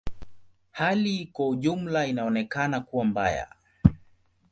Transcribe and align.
Hali 0.71 1.25
kwa 1.33 1.47
ujumla 1.47 2.05
inaonekana 2.07 2.79
kuwa 2.81 3.05
mbaya. 3.05 3.47